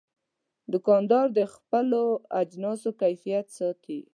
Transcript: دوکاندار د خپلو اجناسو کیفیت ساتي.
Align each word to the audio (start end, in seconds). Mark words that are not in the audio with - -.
دوکاندار 0.73 1.25
د 1.37 1.39
خپلو 1.53 2.01
اجناسو 2.41 2.89
کیفیت 3.01 3.47
ساتي. 3.57 3.99